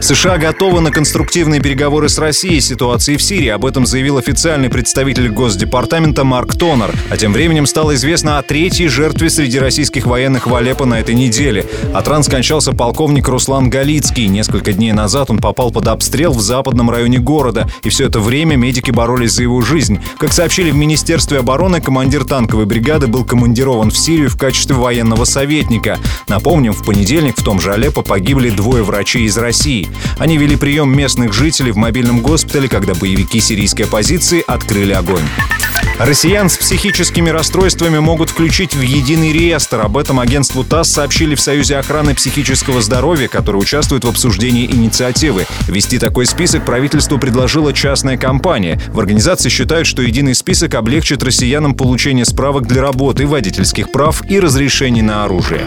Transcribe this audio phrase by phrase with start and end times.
[0.00, 3.48] США готовы на конструктивные переговоры с Россией с ситуацией в Сирии.
[3.48, 6.94] Об этом заявил официальный представитель Госдепартамента Марк Тонер.
[7.10, 11.16] А тем временем стало известно о третьей жертве среди российских военных в Алеппо на этой
[11.16, 11.66] неделе.
[11.92, 14.28] От ран скончался полковник Руслан Галицкий.
[14.28, 17.68] Несколько дней назад он попал под обстрел в западном районе города.
[17.82, 19.98] И все это время медики боролись за его жизнь.
[20.18, 25.24] Как сообщили в Министерстве обороны, командир танковой бригады был командирован в Сирию в качестве военного
[25.24, 25.98] советника.
[26.28, 29.65] Напомним, в понедельник в том же Алеппо погибли двое врачей из России.
[30.18, 35.24] Они вели прием местных жителей в мобильном госпитале, когда боевики сирийской оппозиции открыли огонь.
[35.98, 39.80] Россиян с психическими расстройствами могут включить в единый реестр.
[39.80, 45.46] Об этом агентству ТАСС сообщили в Союзе охраны психического здоровья, который участвует в обсуждении инициативы.
[45.68, 48.78] Вести такой список правительству предложила частная компания.
[48.88, 54.38] В организации считают, что единый список облегчит россиянам получение справок для работы, водительских прав и
[54.38, 55.66] разрешений на оружие.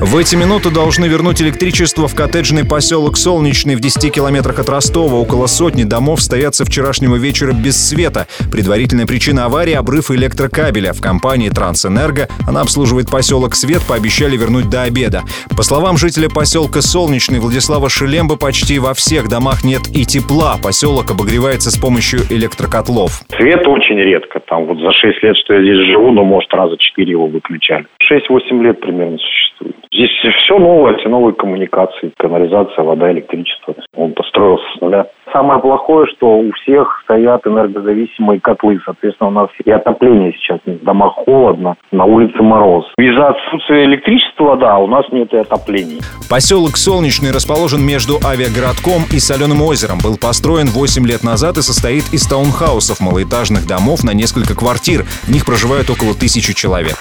[0.00, 5.14] В эти минуты должны вернуть электричество в коттеджный поселок Солнечный в 10 километрах от Ростова.
[5.14, 8.26] Около сотни домов стоят со вчерашнего вечера без света.
[8.52, 10.92] Предварительная причина аварии– обрыв электрокабеля.
[10.92, 15.22] В компании «Трансэнерго» она обслуживает поселок «Свет», пообещали вернуть до обеда.
[15.56, 20.56] По словам жителя поселка Солнечный Владислава Шелемба, почти во всех домах нет и тепла.
[20.62, 23.22] Поселок обогревается с помощью электрокотлов.
[23.36, 24.40] Свет очень редко.
[24.40, 27.86] Там вот за 6 лет, что я здесь живу, ну, может, раза 4 его выключали.
[28.10, 29.43] 6-8 лет примерно существует.
[29.92, 30.10] Здесь
[30.42, 33.74] все новое, все новые коммуникации, канализация, вода, электричество.
[33.96, 35.06] Он построился с нуля.
[35.32, 38.80] Самое плохое, что у всех стоят энергозависимые котлы.
[38.84, 40.58] Соответственно, у нас и отопление сейчас.
[40.66, 42.86] В домах холодно, на улице мороз.
[42.98, 46.00] Из-за отсутствия электричества, да, у нас нет и отопления.
[46.28, 49.98] Поселок Солнечный расположен между авиагородком и Соленым озером.
[50.02, 55.02] Был построен 8 лет назад и состоит из таунхаусов, малоэтажных домов на несколько квартир.
[55.26, 56.98] В них проживают около тысячи человек.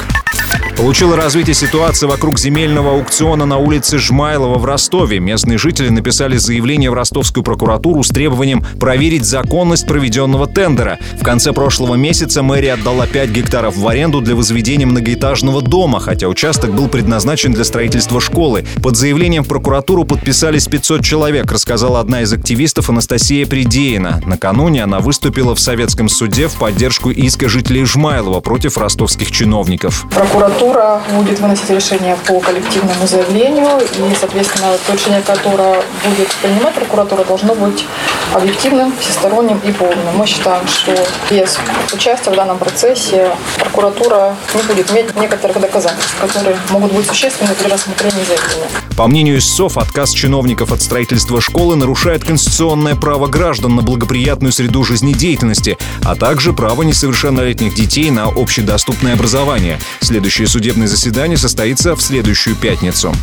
[0.77, 5.19] Получила развитие ситуация вокруг земельного аукциона на улице Жмайлова в Ростове.
[5.19, 10.97] Местные жители написали заявление в ростовскую прокуратуру с требованием проверить законность проведенного тендера.
[11.19, 16.27] В конце прошлого месяца мэрия отдала 5 гектаров в аренду для возведения многоэтажного дома, хотя
[16.27, 18.65] участок был предназначен для строительства школы.
[18.81, 24.21] Под заявлением в прокуратуру подписались 500 человек, рассказала одна из активистов Анастасия Придеина.
[24.25, 30.05] Накануне она выступила в советском суде в поддержку иска жителей Жмайлова против ростовских чиновников.
[30.13, 36.73] Прокуратура прокуратура будет выносить решение по коллективному заявлению, и, соответственно, то решение, которое будет принимать
[36.73, 37.85] прокуратура, должно быть
[38.33, 40.15] объективным, всесторонним и полным.
[40.15, 40.95] Мы считаем, что
[41.29, 41.57] без
[41.93, 47.69] участия в данном процессе прокуратура не будет иметь некоторых доказательств, которые могут быть существенны при
[47.69, 48.67] рассмотрении заявления.
[48.95, 54.83] По мнению ИСОВ, отказ чиновников от строительства школы нарушает конституционное право граждан на благоприятную среду
[54.83, 59.79] жизнедеятельности, а также право несовершеннолетних детей на общедоступное образование.
[60.01, 63.13] Следующее судебное заседание состоится в следующую пятницу.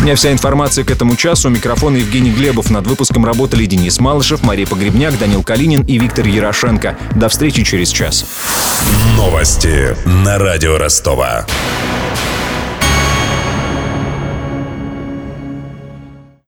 [0.00, 1.48] У меня вся информация к этому часу.
[1.48, 2.70] У микрофона Евгений Глебов.
[2.70, 6.96] Над выпуском работали Денис Малышев, Мария Погребняк, Данил Калинин и Виктор Ярошенко.
[7.14, 8.24] До встречи через час.
[9.14, 11.44] Новости на радио Ростова.